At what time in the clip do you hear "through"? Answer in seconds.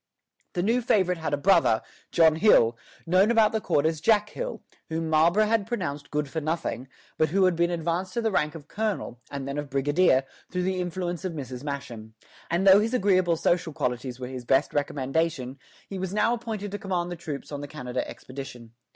10.51-10.63